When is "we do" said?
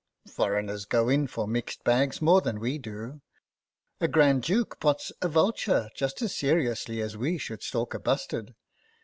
2.59-3.21